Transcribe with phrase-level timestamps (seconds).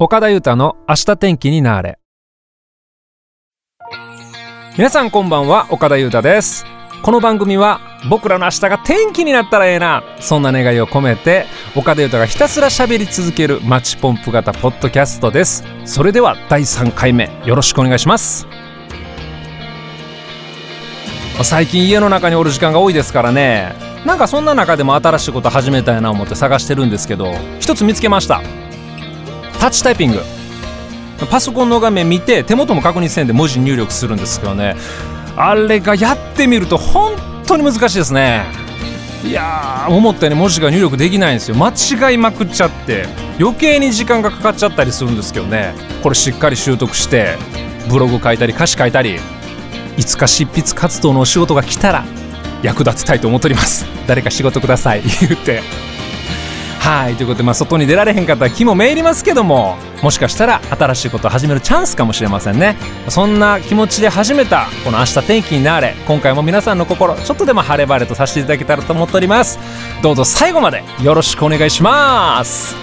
[0.00, 2.00] 岡田裕太の明日天気になれ。
[4.76, 6.66] 皆さんこんばんは岡田裕太です。
[7.04, 7.80] この番組は
[8.10, 11.46] 僕らの明日が天気になったらええなそんな願いを込めて
[11.76, 15.62] 岡田裕太がひたすら喋り続けるマッチポンプ型ポッドキャストです。
[15.84, 18.48] それでは第3回目よろしくお願いします。
[21.44, 23.76] 最近家の中におる時間が多いですからね。
[24.04, 28.42] なんかそんな中でも新しいこと始めたいな思って探してるんですけど一つ見つけました。
[29.64, 30.20] タッチタイピング。
[31.30, 34.76] パソコンの画面見て手元も確認せんで文字入力するんですけどね。
[35.38, 37.14] あれがやってみると本
[37.46, 38.44] 当に難しいですね。
[39.24, 41.56] いやー思ったように文字が入力できないんですよ。
[41.56, 43.06] 間違いまくっちゃって
[43.40, 45.72] 余計に時間がかかっちゃったりするんですけどね。
[46.02, 47.38] これしっかり習得して
[47.88, 49.18] ブログ書いたり歌詞書いたり
[49.96, 52.04] いつか執筆活動のお仕事が来たら
[52.62, 53.86] 役立てたいと思っております。
[54.06, 55.02] 誰か仕事ください。
[55.22, 55.62] 言うて。
[56.84, 62.76] はいということで、まあ、外に出られへんかったら気もめいりますけどももしかしたら新しいことを始めるチャンスかもしれませんね。
[63.08, 69.58] そんな気持ちで始めたこの「明日天気になれ」今回も皆さんの心ちょっとでも晴れ晴れとさせていただけたらと思っております。
[70.02, 72.76] どうぞ最後までよろしくお願いします。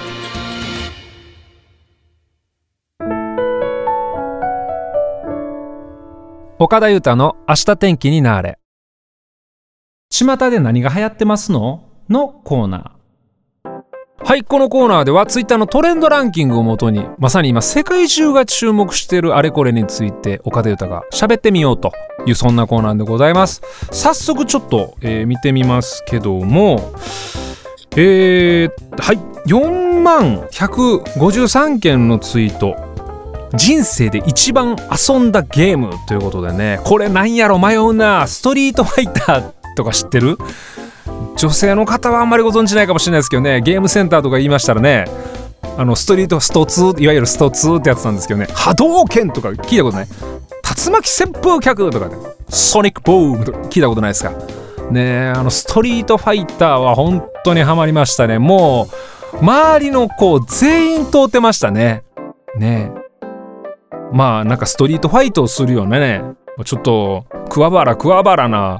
[6.57, 8.57] 岡田裕太の「明日天気になれ」
[10.09, 11.83] 巷で何が流行ってますの？
[12.09, 13.00] のコーナー。
[14.23, 21.91] はいこのコーナーではツイッターのトレンドランキングをもとにまさに今世界中が注目しているあれこれについて岡田裕太が喋ってみようと
[22.25, 23.61] いうそんなコーナーでございます。
[23.91, 26.93] 早速ちょっと、えー、見てみますけども
[27.97, 29.17] えー、はい
[29.49, 32.75] 4万153件のツイート。
[33.53, 36.79] 人生で一番遊んだゲームということでね。
[36.85, 38.25] これなんやろ迷うな。
[38.27, 40.37] ストリートファイターとか知ってる？
[41.41, 43.61] 女性の方はあんまりご存知ないかもしれないですけどね。
[43.61, 45.05] ゲームセンターとか言いましたらね。
[45.75, 48.45] あのストリートスト2いわゆるスト2ってやつなんですけどね。
[48.53, 50.07] 波動拳とか聞いたことない？
[50.07, 52.15] 竜巻旋風脚とかね。
[52.47, 54.33] ソニックボームとか聞いたことないですか？
[54.91, 58.37] ねあのストリートファイターは本当にハマりましたね。
[58.37, 58.87] も
[59.33, 62.03] う周りの子全員通ってましたね。
[62.55, 62.91] ね
[64.11, 66.21] まあなんかストリートファイトをするようなね。
[66.65, 68.77] ちょっと桑原桑原な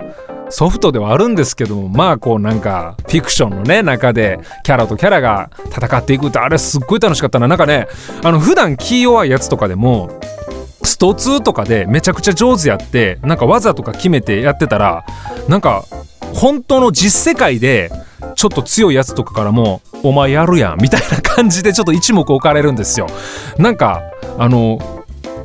[0.52, 7.88] ソフトではあるんですけどもまあこうなんかフィクションのね中でキャラとキャラが戦っていくってあれすっごい楽しかったななんかね
[8.24, 10.20] あの普段気弱いやつとかでも
[10.84, 15.06] スト2とかでめちゃくちゃ上手やってなんか技とか決めてやってたら
[15.48, 15.86] なんか
[16.34, 17.92] 本当の実世界で
[18.36, 23.08] ちょっと強いやつとかからも「お前やるやん」みたいな感じでちょっと一目置かれるんですよ。
[23.58, 24.02] なんか
[24.38, 25.01] あの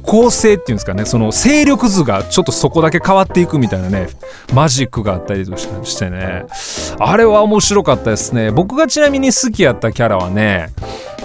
[0.06, 4.08] 構成っていうんですかねその勢力図がちょっとそこだけ変わっていくみたいなね
[4.54, 6.44] マジックがあったりとしてね。
[6.98, 8.50] あれは面白かったですね。
[8.50, 10.72] 僕がちなみに好きやったキャラはね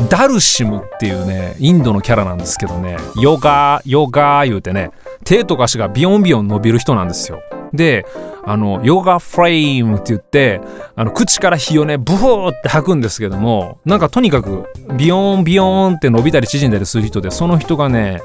[0.09, 2.97] ダルシムっていうねインドのキャラなんですけどね。
[3.15, 4.91] ヨガヨガ言うてね
[5.23, 7.41] 手とか足がビヨンビヨン伸びる人なんですよ。
[7.73, 8.05] で
[8.43, 10.61] あのヨガフレームって言って
[10.95, 14.65] あの口から火をねブフーって吐くんですけどもなんかとにかく
[14.97, 18.21] ビヨンビヨンって伸びたり縮んだりする人でその人がね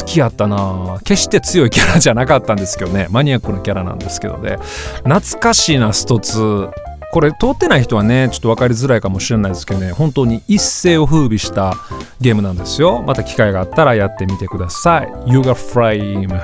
[0.00, 0.98] 好きやったな。
[1.04, 3.08] 決して強いキャラじゃなかったんですけどね。
[3.10, 4.58] マニアックなキャラなんですけどね。
[5.04, 6.70] 懐かしいなスト2
[7.10, 9.92] これ通ってない人はねちょっと分かりづらいかもしれないですけどね。
[9.92, 11.72] 本当に一世を風靡した
[12.20, 13.02] ゲームなんですよ。
[13.06, 15.08] また機会があったらやってみてください。
[15.26, 16.38] You got flame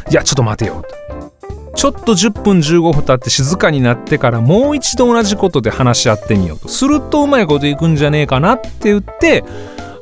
[0.09, 0.83] いやちょっと待てよ。
[1.75, 6.69] ちょっと10分15分経って静かになってからもう一度同じことで話し合ってみようと。
[6.69, 9.43] するとうまいこといくんじゃねえかなって言って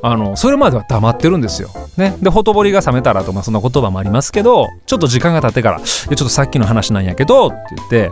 [0.02, 1.68] あのそれまでは黙ってるんですよ。
[1.98, 8.10] ね、でほとぼりが冷めたらと、まあ、そんな言葉もありますけどちょっと時間が経ってから「ちょっとさっきの話なんやけど」って言って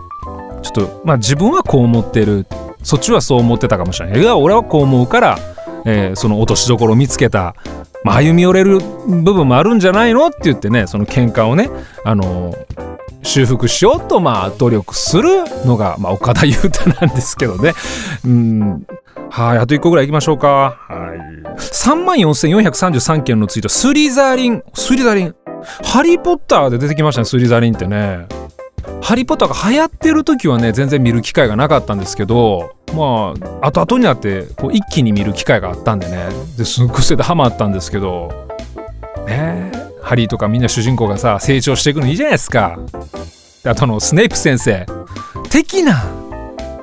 [0.60, 2.46] ちょっとまあ自分はこう思ってる。
[2.84, 4.20] そっちはそう思ってたかもしれない。
[4.20, 5.38] いや俺はこう思うから、
[5.90, 7.56] えー、その落としどころを見つけた、
[8.04, 11.70] まあ、歩み寄れる部分もあるんじゃないのって言ってねその喧嘩をね
[12.04, 12.88] あのー
[13.22, 17.74] 修復しようとまあ努力するのが、まあ、岡田裕太なんですけどね。
[18.24, 18.86] うん
[19.30, 20.78] はい、あと1個ぐらい行きましょうか。
[20.88, 21.18] はい。
[21.58, 24.62] 34,433件のツイート、スリザリン。
[24.72, 25.34] スリザリン。
[25.84, 28.26] ハリー・ポッターで出てきましたね、スリザリンってね。
[29.02, 38.46] ハリー・ポッターが流行ってる時はね、全然見る機会がなかったんですけど、まあ、後々になって、こう一気に見る機会があったんでね、ですっごいそれでハマったんですけど、
[39.26, 39.72] ね
[40.02, 42.78] ハリーとかみんな主人公がさ、成長していくのいいじゃないですか。
[43.62, 44.86] であとのスネイプ先生、
[45.50, 46.04] 的な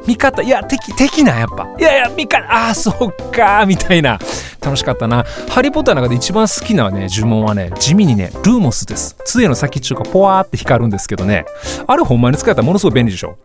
[0.05, 0.41] 味方。
[0.41, 1.67] いや敵敵なやっぱ。
[1.79, 2.45] いやいや味方。
[2.51, 4.19] ああそっかみたいな。
[4.65, 5.23] 楽しかったな。
[5.49, 9.15] ハリー・ポッターの中で一番好きなね呪文はね地味にねルーモスです。
[9.23, 11.45] 杖の先っちゅうかポワーって光るんですけどね。
[11.85, 13.37] あれほんまに使ったらものすごい便利でしょ。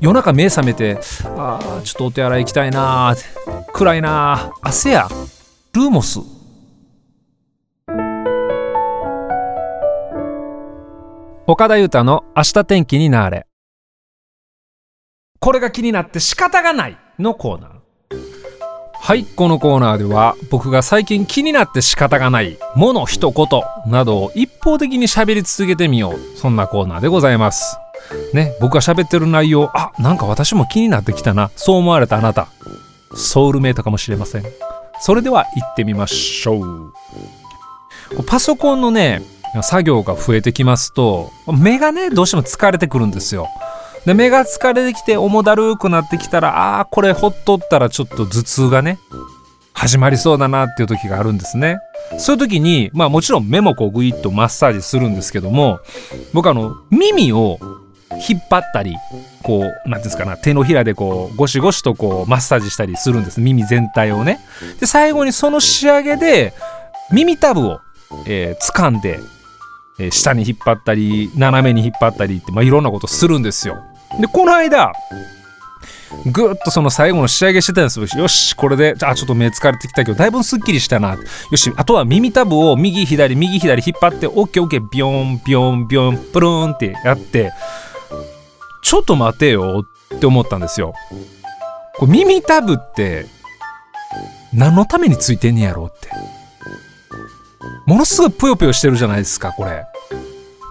[0.00, 3.14] 夜中目覚めてあーちょっとお手洗い行きたいな
[3.72, 5.08] 暗いな汗や。
[5.72, 6.18] ルーモス。
[11.46, 13.46] 岡田裕太の明日天気になれ。
[15.38, 17.75] これが気になって仕方がないのコーナー。
[19.06, 23.46] はいこのコーナーでは僕が最近気になって仕方がないもの一言
[23.86, 26.36] などを一方的に喋り続けてみよう。
[26.36, 27.78] そんなコーナーでございます。
[28.34, 32.48] ね僕が喋ってる内容あなんか私も気になってきたなそう思われたあなた。
[33.14, 34.44] ソウルメイトかもしれません。
[35.00, 36.92] それでは行ってみましょう。
[38.26, 39.22] パソコンのね
[39.62, 43.46] 作業が増えてきますと目がねどうしても疲れてくるんですよ。
[44.06, 48.98] で目が疲れてきて重だるくなってきたらあーこれほっとったらちょっと頭痛がね
[49.72, 51.78] 始まりそうだなっていう時があるんですね。
[52.18, 55.80] そういう時にまあもちろん目もこうグイッとマッサージするんですけども
[56.32, 57.58] 僕あの耳を
[58.28, 58.94] 引っ張ったり
[59.42, 63.40] こう何ていうんですかな手のひらでこうゴシゴシとこうマッサージしたりするんです。
[63.40, 64.38] 耳全体をね。
[64.80, 66.54] で最後にその仕上げで
[67.12, 67.80] 耳たぶを、
[68.26, 69.20] えー、掴んで、
[70.10, 73.82] 下に引っ張ったり斜めに引っ張ったりって、まあ、いろんなことするんですよ。
[74.20, 74.92] で、この間、
[76.32, 78.06] ぐっとその最後の仕上げしてたんですよ。
[78.22, 81.14] よし、これで、あ、ちょっと目疲れてきたけど、だいぶすっきりしたな。
[81.14, 87.52] よし、あとは耳たぶを右左、右左引っ張って、オッケーオッケー、ビヨン、ビヨン、ビヨン、プルーンってやって、
[88.82, 90.94] ちょっと待てよって思ったんですよ。
[91.96, 93.26] これ耳たぶって、
[94.52, 96.08] 何のためについてんねやろうって。
[97.86, 99.84] ものすごいぷよぷよしてるじゃないですか、これ。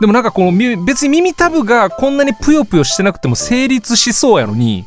[0.01, 4.85] でもなんかこの別に耳たぶがこんなにぷよぷよしてなくても成立しそうやのに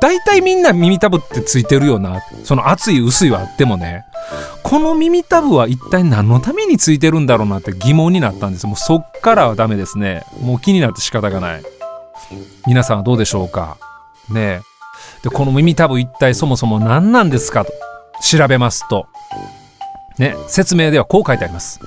[0.00, 2.20] 大体みんな耳たぶってついてるよな。
[2.42, 4.04] その厚い薄いはあってもね。
[4.64, 8.66] この耳たぶは一体何のためについてるんだろうなって疑問になったんです。
[8.66, 10.24] もうそっからはダメですね。
[10.40, 11.62] もう気になって仕方がない。
[12.66, 13.78] 皆さんはどうでしょうか？
[14.28, 14.62] ね。
[15.22, 17.64] でこの耳たぶ一体そもそも何なんですか？
[17.64, 17.72] と
[18.20, 19.06] 調べますと。
[20.18, 20.34] ね。
[20.48, 21.78] 説明ではこう書いてあります。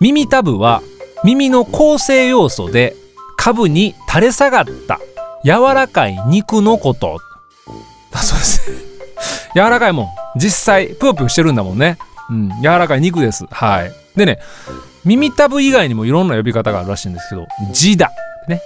[0.00, 0.82] 耳たぶは
[1.24, 2.96] 耳の構成要素で
[3.36, 5.00] 下部に垂れ下がった。
[5.44, 7.18] 柔らかい肉のこと。
[8.10, 8.70] だそうです。
[9.54, 10.08] 柔らかいもん。
[10.38, 11.98] 実際ぷよぷよしてるんだもんね。
[12.30, 12.50] うん。
[12.62, 13.44] 柔らかい肉です。
[13.50, 13.92] はい。
[14.16, 14.38] でね
[15.04, 18.10] 耳たぶ以外にもいろんな呼び方があるらしいんですけどジダ
[18.48, 18.60] ね。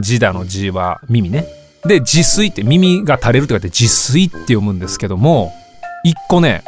[0.00, 1.46] ジダの字は耳ね。
[1.84, 5.52] で自炊って耳が垂れると書いて自炊って読むんですけども
[6.04, 6.62] 一個ね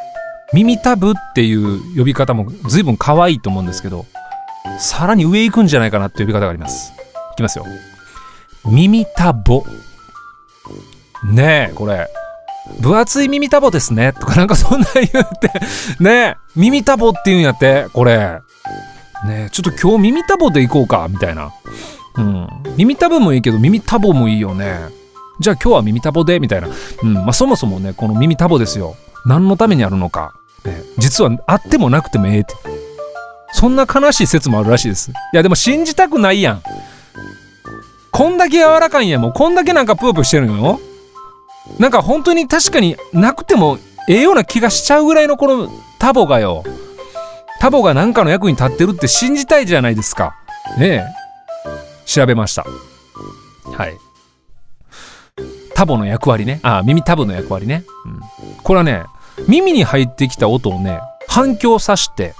[0.52, 4.06] 耳たぶっていう呼び方も随分可愛いと思うんですけど
[4.78, 6.92] さらに上行くんじゃないかなって呼び方があります。
[7.32, 7.64] いきますよ。
[8.64, 9.64] 耳たぼ。
[11.24, 12.08] ねえ、これ。
[12.80, 14.12] 分厚い耳たぼですね。
[14.12, 15.50] とかなんかそんな言って。
[16.02, 18.40] ねえ、耳たぼって言うんやって、これ。
[19.26, 21.52] ねえ、ちょっと今日耳たぼで行こうか、みたいな。
[22.16, 22.48] うん。
[22.76, 24.78] 耳たぶもいいけど耳たぼもいいよね。
[25.40, 26.68] じゃあ今日は耳たぼで、みたいな。
[27.02, 27.14] うん。
[27.14, 28.96] まあそもそもね、この耳たぼですよ。
[29.26, 30.34] 何のためにあるのか。
[30.64, 32.54] ね、実はあってもなくてもええって。
[33.52, 35.10] そんな悲しい説もあるらしいです。
[35.10, 36.62] いやでも信じたくないやん。
[38.10, 40.80] こんだけ柔らかいんやもうこんだけなんかプープしてるのよ。
[41.78, 43.78] なんか本当に確かになくても
[44.08, 46.64] ええような気がしちゃうぐらいのこのタボがよ。
[47.60, 50.34] タボが何かの役に立ってるって信じたいじゃないですか。
[50.78, 51.04] ねえ。
[52.06, 52.64] 調べました。
[53.72, 53.96] はい。
[55.74, 56.60] タボの役割ね。
[56.62, 58.20] あ耳タボの役割ね、うん、
[58.62, 59.04] これはね
[59.48, 62.34] 耳に入ってきた音をね反響さして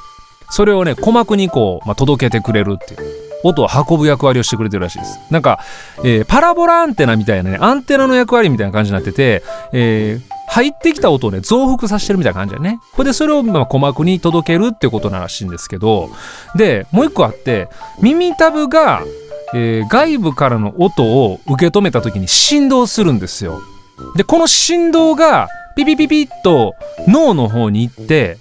[0.50, 3.30] それをね鼓膜にこう、まあ、届けてくれるっていう。
[3.42, 5.18] 音を運ぶ役割をしてくれてるらしいです。
[5.30, 5.60] なんか、
[6.04, 9.42] えー、パラボラアンテナみたいなねアンテナの役割みたいな感じになってて、
[9.72, 12.80] えー、入ってきた音をね増幅させてるみたいな感じだね。
[12.92, 16.10] これでそれをまあ鼓膜に届けるってことならしいんですけど
[16.54, 17.68] でもう一個あって
[18.00, 19.02] 耳たぶが、
[19.54, 23.62] えー、外部からの音を受け止めた時に振動するんですよ。
[24.16, 26.74] でこの振動がピピピピッと
[27.06, 28.38] 脳の方に行って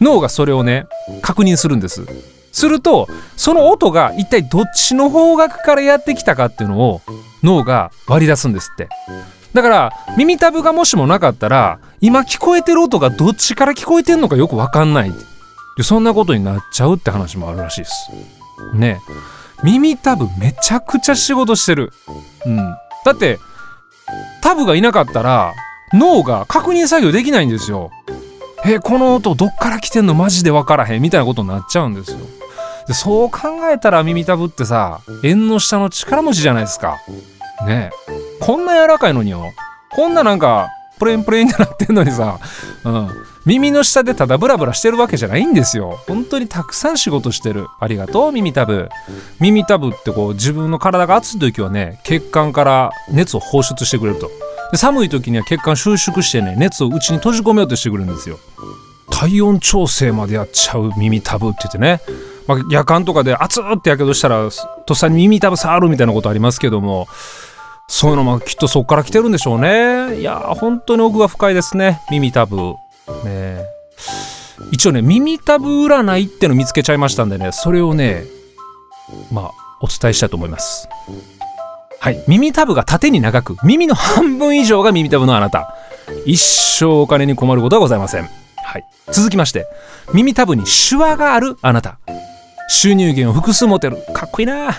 [0.00, 0.86] 脳がそれをね
[1.22, 2.06] 確認するんです。
[2.52, 7.00] するとその音が一体どっちの方角からやってきたかっていうのを
[7.42, 8.88] 脳が割り出すんですって。
[9.54, 15.12] だから耳たぶがもしもなかったら今聞こえてる音がどっちから聞こえてんのかよく分かんない
[15.82, 18.10] そんなことになっちゃうって話もあるらしいです。
[18.74, 19.00] ね。
[19.62, 21.92] 耳たぶめちゃくちゃ仕事してる。
[22.46, 22.56] うん。
[23.04, 23.38] だって
[24.42, 25.54] タブがいなかったら
[25.92, 27.90] 脳が確認作業できないんですよ。
[28.72, 30.14] えこの音どっから来てんの？
[30.14, 32.18] マジで分からへんみたいなことになっちゃうんですよ。
[32.86, 36.98] でそう考えたら耳たぶってさ縁の下の力持ちじゃないですか。
[37.66, 37.90] ね
[38.40, 39.52] こんな柔らかいのによ。
[39.90, 42.38] こんななんかプレンプレンってなってんのにさ、
[42.84, 43.08] うん、
[43.46, 45.98] 耳の下でただブラブラしてるわけじゃないんですよ。
[46.06, 47.66] 本当にたくさん仕事してる。
[47.80, 48.88] ありがとう耳たぶ。
[49.40, 54.30] 耳たぶってこう自分の体が熱い時はね血管から熱を放出してくれると。
[54.76, 58.38] 寒い時には血管収縮してね熱を内に閉じ込めようとしてくるんですよ。
[59.10, 62.00] 体温調整までやっちゃう耳たぶって言ってね、
[62.46, 64.48] まあ、夜間とかで熱ってやけどしたら
[64.86, 67.08] とっさに耳たぶ触るみたいなことありますけども
[67.88, 70.20] そういうのもきっとそこから来てるんでしょうね。
[70.20, 72.00] いや本当に奥が深いですね。
[72.10, 72.74] 耳たぶ。
[73.24, 73.64] ね。
[74.70, 78.24] 一応ね耳たぶ占いっての見つけちゃいましたんでねそれをね
[79.32, 79.50] まあ
[79.80, 80.88] お伝えしたいと思います。
[82.02, 82.24] はい。
[82.26, 85.76] 耳たぶが縦に長く耳の半分以上が耳たぶのあなた。
[86.24, 88.22] 一生お金に困ることはございません。
[88.22, 88.84] はい。
[89.12, 89.66] 続きまして
[90.14, 91.98] 耳たぶにシワがあるあなた。
[92.70, 93.98] 収入源を複数持てる。
[94.14, 94.64] かっこいいな。
[94.64, 94.76] はい。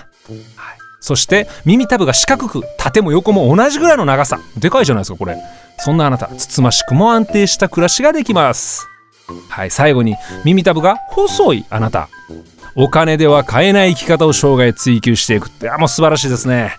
[0.99, 4.39] そして耳たぶが四角く縦も横も同じぐらいの長さ。
[4.57, 5.37] でかいじゃないですかこれ。
[5.77, 8.87] そんなあなたつつましくも安定した暮らしができます。
[9.47, 9.69] はい。
[9.69, 12.09] 最後に耳たぶが細いあなた。
[12.73, 16.75] お金では買えない生き方を生涯追求していくってあもう素晴らしいですね。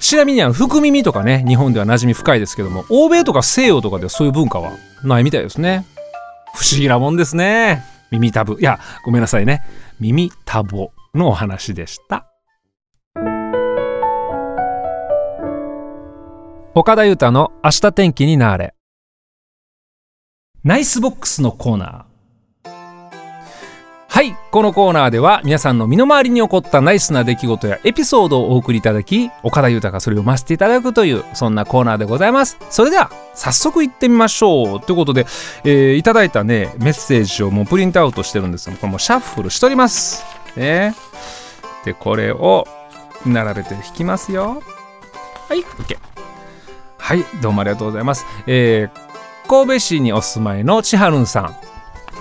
[0.00, 4.72] ちなみにあの福耳とかね日本では馴染み深いですけども欧米とか西洋とかではそういう文化は
[5.02, 5.84] ないみたいですね。
[6.54, 7.84] 不思議なもんですね。
[8.10, 8.56] 耳たぶ。
[8.60, 9.62] いやごめんなさいね。
[10.00, 12.26] 耳たぼのお話でした。
[16.74, 18.74] 岡田裕太の明日天気になれ。
[20.62, 21.88] ナイスボックスのコーナー。
[21.88, 22.05] はい
[24.56, 32.56] このコーナーでは皆さんの身の回りに起こったナイスな出来事やエピソードをお送りいただき岡田裕太がそれを読ませていただくというそんなコーナーでございます。
[32.70, 35.26] それでは早速行ってみましょうということで、
[35.64, 38.70] えー、いただいたねメッセージをもうプリントアウトしてるんです。
[38.70, 40.24] がこれもシャッフルしております。
[40.56, 40.94] ね
[41.84, 42.66] でこれを
[43.26, 44.62] 並べて引きますよ。
[45.50, 45.58] はい。
[45.58, 45.98] OK
[46.96, 47.22] はい。
[47.42, 51.65] どうもありがとうございます、えー、神戸市にお住まいの千春さん。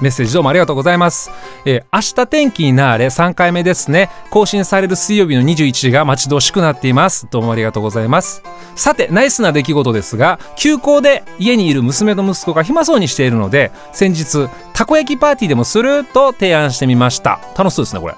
[0.02, 1.32] メッセージどうもありがとうございます。
[1.66, 4.10] えー、明日天気になれ3回目ですね。
[4.30, 7.28] 更新される水曜日の21時が待ち遠しくなっています。
[7.32, 8.44] どうもありがとうございます。
[8.76, 17.40] さて、ナイスな出来事ですが、休校で家にいる娘と息子が暇そうにしているので、先日、たこ焼きパーティーでもすると提案してみました。
[17.58, 18.16] 楽しそうですね、これ。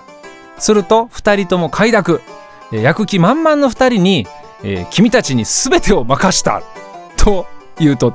[0.58, 2.22] すると、2人とも快諾。
[2.72, 4.28] 焼く気満々の2人に、
[4.64, 6.64] えー、君たちに全てを任した
[7.18, 7.46] と
[7.80, 8.14] 言うと、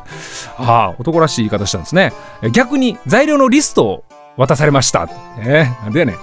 [0.58, 2.12] ああ、男らしい言い方したんですね。
[2.52, 4.04] 逆に材料のリストを
[4.36, 5.08] 渡されました。
[5.38, 6.16] えー、なんでやね。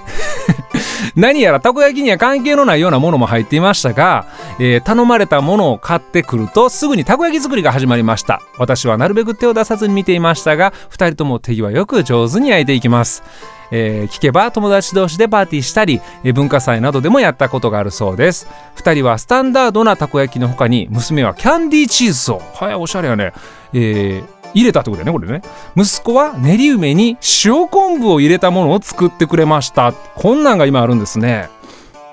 [1.15, 4.25] 何やらたこ焼きには関係のないようなものも入っていましたが、
[4.60, 13.24] えー、頼まれたものを買ってくるとすぐにたこ焼き作りが始まりました私はなるべく手を出さずに見ていましたが2人とも手際よく上手に焼いていきます
[13.72, 16.02] えー、聞けば友達同士でパーティーしたり、
[16.34, 18.48] 文化祭などでもやったことがあるそうです。
[18.78, 23.34] 2人はスタンダードなたこ焼きの他に娘はキャンディーチーズをはいおしゃれやね。
[23.74, 24.24] えー、
[24.54, 25.42] 入れたってことだよねこれね。
[25.76, 29.94] 息子は練り梅に塩昆布を入れたものを作ってくれました。
[29.94, 31.50] こんなんが今あるんですね。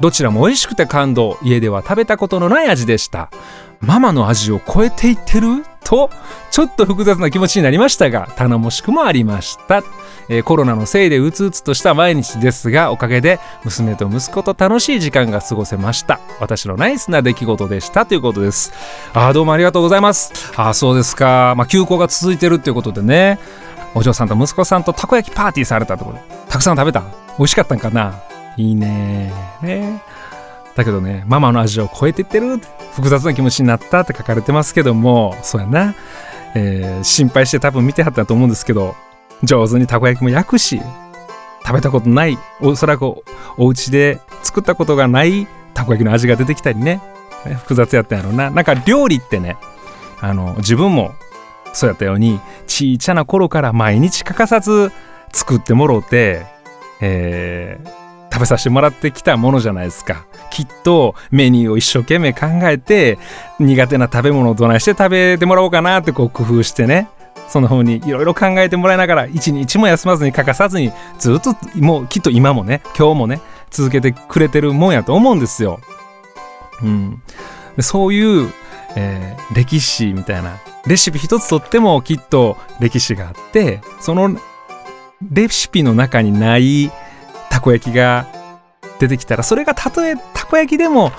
[0.00, 1.38] どちらも美味しくて感動。
[1.42, 3.30] 家では食べたことのない味でした。
[3.80, 5.64] ママの味を超えていってる？
[5.86, 6.10] と
[6.50, 9.84] ちょっと複雑な気持ちになりましたが頼もしくもありました。
[10.28, 16.18] えー、コロナのせいでうつうつとした毎日ですがおかげで娘と息子と楽しい時間が過ごせました。
[16.40, 18.72] 私のナイスな出来事でしたということです。
[19.14, 20.52] あどうもありがとうございます。
[20.56, 21.54] あそうですか。
[21.56, 23.38] まあ休校が続いてるっていうことでね。
[23.94, 27.04] お嬢さんと息子さんとたこ焼きパーティーされたところたくさん食べた？
[27.38, 28.20] 美味しかったんかな？
[28.56, 30.02] いいねね
[30.76, 32.58] だけどねママの味を超えていってる
[32.94, 35.94] 複雑な気持ちになったって書かれてますけどもそうやな、
[36.54, 38.94] えー、心配して多分見てはったと思うんですけど
[39.42, 40.80] 上手にたこ焼きも焼くし
[41.66, 43.04] 食べたことないおそらく
[43.56, 47.00] お家で作ったことがないたこ焼きの味が出てきたりね。
[47.54, 48.50] 複雑やったんやろうな。
[48.50, 49.56] なんか料理ってね
[50.20, 51.12] あの自分も
[51.72, 54.90] そうやったようにちいちゃな頃から毎日欠かさず
[55.32, 56.46] 作ってもろうて、
[57.00, 57.90] えー、
[58.36, 60.26] 食べさせてもらってきたものじゃないですか。
[60.50, 63.18] きっとメニューを一生懸命考えて
[63.58, 67.08] 苦手な食べ物をどないして食べてもらおうかなってこう工夫してね。
[67.48, 73.40] その方にいろいろ考えてもらいながら一日も休まずに欠かさずにずっともうきっと今もね今日もね
[73.70, 75.80] 続けてくれてるもんやと思うんですよ。
[76.82, 77.22] うん、
[77.80, 78.52] そういう、
[78.96, 84.36] えー、歴史みたいなレシピ一つとってもきっと歴史があってその
[85.22, 86.90] レシピの中にない
[87.66, 88.26] こ焼きが
[89.00, 91.10] 出てきたらそれがたとえたこ焼きでもや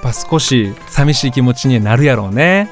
[0.00, 2.68] っぱ少し寂しい気持ちになるやろうね。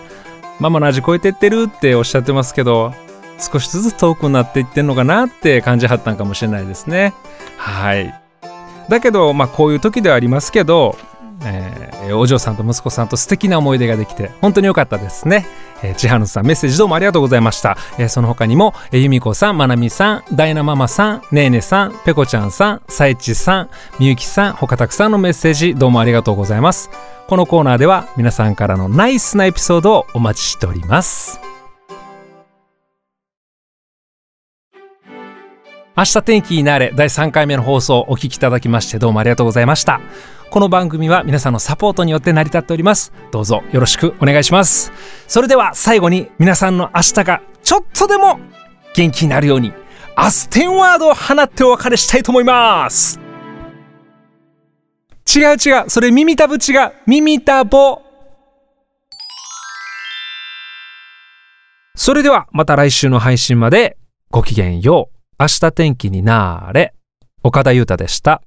[0.61, 2.93] ママの味超えてってるっておっしゃってますけど
[3.39, 7.15] 少しずつ遠くなっていってんのかなって感じはったんかもしれないですね。
[7.57, 8.15] はい。
[8.89, 10.99] だけどまあこういう時ではありますけど
[11.45, 15.47] えー、お嬢さんと息子さんと素敵な思い出ができて本当に良かったですね。
[15.83, 17.77] えー、千春さんメッセージどうもありがとうございました。
[17.99, 26.91] えー、その他にも、えー、由美子さん、まなみさん、ダイナママさん、ねえねさん、ぺこちゃんさん、さいちさん、みゆきさん、他たくさんのメッセージどうもありがとうございます。
[27.29, 31.41] このコーナーでは皆さんからのナイスなエピソードをお待ちしております。
[35.97, 40.01] 明日天気になれ第3回目の放送お聞きいただきましてどうもありがとうございました。
[40.53, 43.11] この番組は皆さんのサポートによって成り立っております。
[43.31, 44.93] どうぞよろしくお願いします。
[45.27, 48.39] それでは最後に皆さんの明日がちょっとでも
[48.95, 49.73] 元気になるように
[50.15, 53.19] アステンワードを放ってお別れしたいと思います。
[55.35, 55.89] 違う違う。
[55.89, 58.03] それ耳たぶ違う耳たぼ
[61.95, 63.97] それではまた来週の配信まで
[64.31, 65.17] ごきげんよう。
[65.41, 66.93] 明日天気になれ。
[67.43, 68.43] 岡田裕太でした。